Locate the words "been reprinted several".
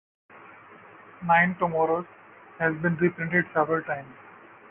2.81-3.83